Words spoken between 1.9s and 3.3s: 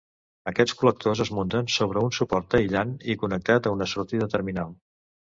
un suport aïllant i